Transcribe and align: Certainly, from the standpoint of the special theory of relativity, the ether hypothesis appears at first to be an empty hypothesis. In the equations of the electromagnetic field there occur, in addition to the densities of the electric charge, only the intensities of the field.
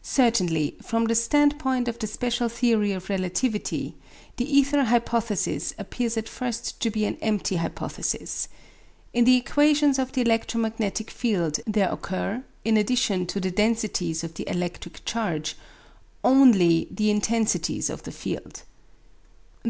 Certainly, 0.00 0.78
from 0.80 1.04
the 1.04 1.14
standpoint 1.14 1.88
of 1.88 1.98
the 1.98 2.06
special 2.06 2.48
theory 2.48 2.92
of 2.92 3.10
relativity, 3.10 3.96
the 4.38 4.50
ether 4.50 4.84
hypothesis 4.84 5.74
appears 5.76 6.16
at 6.16 6.26
first 6.26 6.80
to 6.80 6.88
be 6.88 7.04
an 7.04 7.16
empty 7.20 7.56
hypothesis. 7.56 8.48
In 9.12 9.26
the 9.26 9.36
equations 9.36 9.98
of 9.98 10.12
the 10.12 10.22
electromagnetic 10.22 11.10
field 11.10 11.60
there 11.66 11.92
occur, 11.92 12.44
in 12.64 12.78
addition 12.78 13.26
to 13.26 13.40
the 13.40 13.50
densities 13.50 14.24
of 14.24 14.32
the 14.36 14.48
electric 14.48 15.04
charge, 15.04 15.54
only 16.24 16.88
the 16.90 17.10
intensities 17.10 17.90
of 17.90 18.04
the 18.04 18.10
field. 18.12 18.62